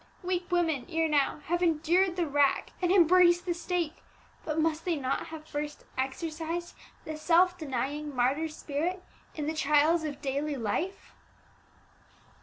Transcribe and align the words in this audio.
Weak 0.23 0.51
women, 0.51 0.87
ere 0.89 1.07
now, 1.07 1.41
have 1.45 1.61
endured 1.61 2.15
the 2.15 2.25
rack 2.25 2.71
and 2.81 2.91
embraced 2.91 3.45
the 3.45 3.53
stake; 3.53 3.97
but 4.43 4.59
must 4.59 4.83
they 4.83 4.95
not 4.95 5.27
have 5.27 5.45
first 5.47 5.85
exercised 5.95 6.73
the 7.05 7.15
self 7.15 7.55
denying 7.55 8.15
martyr 8.15 8.47
spirit 8.49 9.03
in 9.35 9.45
the 9.45 9.53
trials 9.53 10.03
of 10.03 10.19
daily 10.19 10.55
life?" 10.55 11.13